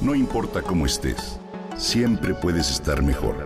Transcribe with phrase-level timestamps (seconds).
[0.00, 1.38] No importa cómo estés,
[1.76, 3.44] siempre puedes estar mejor.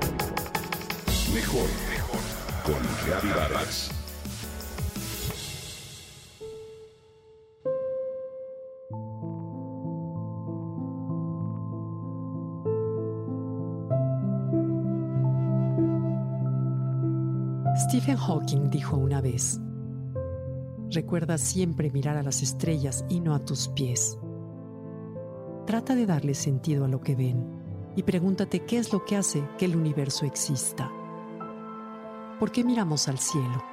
[1.34, 2.20] Mejor, mejor.
[2.64, 3.90] Con Vargas.
[17.76, 19.60] Stephen Hawking dijo una vez,
[20.90, 24.18] recuerda siempre mirar a las estrellas y no a tus pies.
[25.66, 27.42] Trata de darle sentido a lo que ven
[27.96, 30.90] y pregúntate qué es lo que hace que el universo exista.
[32.38, 33.64] ¿Por qué miramos al cielo?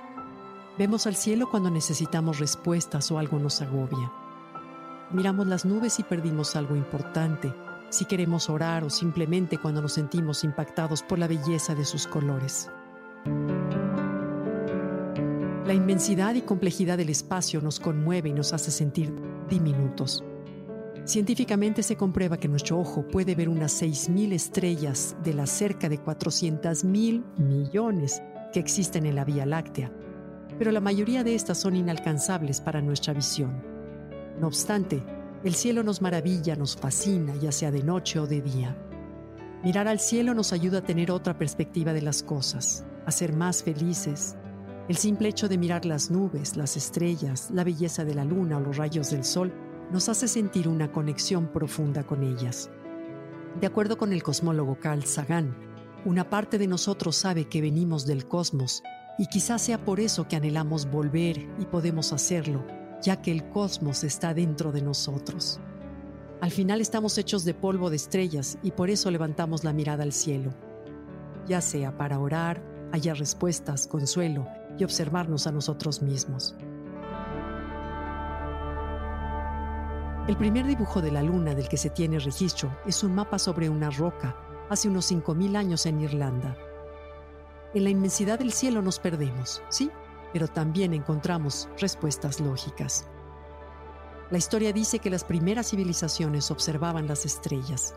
[0.78, 4.10] Vemos al cielo cuando necesitamos respuestas o algo nos agobia.
[5.12, 7.54] Miramos las nubes y perdimos algo importante,
[7.90, 12.72] si queremos orar o simplemente cuando nos sentimos impactados por la belleza de sus colores.
[15.66, 19.14] La inmensidad y complejidad del espacio nos conmueve y nos hace sentir
[19.50, 20.24] diminutos.
[21.04, 26.00] Científicamente se comprueba que nuestro ojo puede ver unas 6.000 estrellas de las cerca de
[26.00, 28.22] 400.000 millones
[28.54, 29.92] que existen en la Vía Láctea,
[30.60, 33.64] pero la mayoría de estas son inalcanzables para nuestra visión.
[34.40, 35.04] No obstante,
[35.44, 38.78] el cielo nos maravilla, nos fascina, ya sea de noche o de día.
[39.64, 43.64] Mirar al cielo nos ayuda a tener otra perspectiva de las cosas, a ser más
[43.64, 44.36] felices,
[44.88, 48.60] el simple hecho de mirar las nubes, las estrellas, la belleza de la luna o
[48.60, 49.52] los rayos del sol
[49.92, 52.70] nos hace sentir una conexión profunda con ellas.
[53.60, 55.54] De acuerdo con el cosmólogo Carl Sagan,
[56.06, 58.82] una parte de nosotros sabe que venimos del cosmos
[59.18, 62.66] y quizás sea por eso que anhelamos volver y podemos hacerlo,
[63.02, 65.60] ya que el cosmos está dentro de nosotros.
[66.40, 70.14] Al final estamos hechos de polvo de estrellas y por eso levantamos la mirada al
[70.14, 70.54] cielo,
[71.46, 72.64] ya sea para orar,
[72.94, 74.48] hallar respuestas, consuelo
[74.80, 76.56] y observarnos a nosotros mismos.
[80.28, 83.70] El primer dibujo de la luna del que se tiene registro es un mapa sobre
[83.70, 84.36] una roca
[84.70, 86.56] hace unos 5.000 años en Irlanda.
[87.74, 89.90] En la inmensidad del cielo nos perdemos, sí,
[90.32, 93.08] pero también encontramos respuestas lógicas.
[94.30, 97.96] La historia dice que las primeras civilizaciones observaban las estrellas.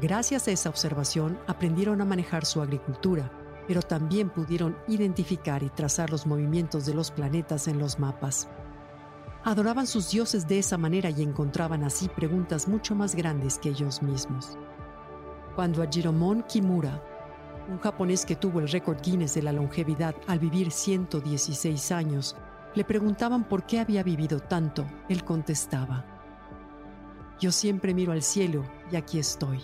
[0.00, 3.32] Gracias a esa observación aprendieron a manejar su agricultura,
[3.66, 8.48] pero también pudieron identificar y trazar los movimientos de los planetas en los mapas.
[9.44, 14.02] Adoraban sus dioses de esa manera y encontraban así preguntas mucho más grandes que ellos
[14.02, 14.58] mismos.
[15.54, 17.02] Cuando a Jiromon Kimura,
[17.68, 22.36] un japonés que tuvo el récord Guinness de la longevidad al vivir 116 años,
[22.74, 26.04] le preguntaban por qué había vivido tanto, él contestaba,
[27.40, 29.60] Yo siempre miro al cielo y aquí estoy.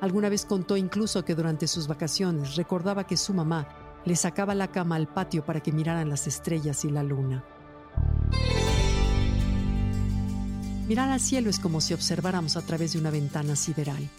[0.00, 3.68] Alguna vez contó incluso que durante sus vacaciones recordaba que su mamá
[4.06, 7.44] le sacaba la cama al patio para que miraran las estrellas y la luna.
[10.90, 14.10] Mirar al cielo es como si observáramos a través de una ventana sideral.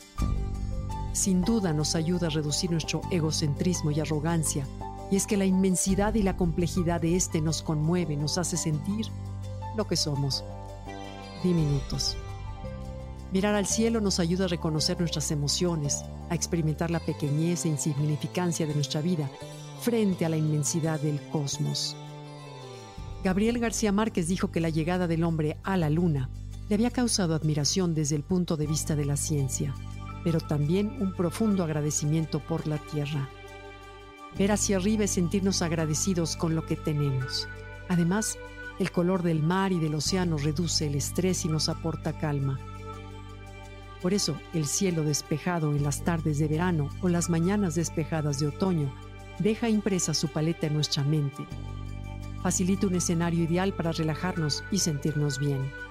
[1.11, 4.65] Sin duda nos ayuda a reducir nuestro egocentrismo y arrogancia,
[5.11, 9.07] y es que la inmensidad y la complejidad de este nos conmueve, nos hace sentir
[9.75, 10.45] lo que somos,
[11.43, 12.15] diminutos.
[13.33, 18.65] Mirar al cielo nos ayuda a reconocer nuestras emociones, a experimentar la pequeñez e insignificancia
[18.65, 19.29] de nuestra vida
[19.81, 21.97] frente a la inmensidad del cosmos.
[23.25, 26.29] Gabriel García Márquez dijo que la llegada del hombre a la luna
[26.71, 29.75] le había causado admiración desde el punto de vista de la ciencia,
[30.23, 33.27] pero también un profundo agradecimiento por la Tierra.
[34.37, 37.49] Ver hacia arriba es sentirnos agradecidos con lo que tenemos.
[37.89, 38.37] Además,
[38.79, 42.57] el color del mar y del océano reduce el estrés y nos aporta calma.
[44.01, 48.47] Por eso, el cielo despejado en las tardes de verano o las mañanas despejadas de
[48.47, 48.95] otoño
[49.39, 51.45] deja impresa su paleta en nuestra mente.
[52.41, 55.91] Facilita un escenario ideal para relajarnos y sentirnos bien.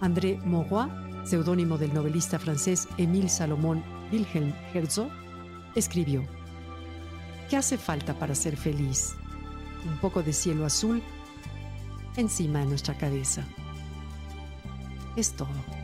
[0.00, 0.90] André Mauroy,
[1.24, 3.82] seudónimo del novelista francés Émile Salomón
[4.12, 5.10] Wilhelm Herzog,
[5.74, 6.22] escribió:
[7.48, 9.14] ¿Qué hace falta para ser feliz?
[9.86, 11.02] Un poco de cielo azul
[12.16, 13.44] encima de nuestra cabeza.
[15.16, 15.83] Es todo.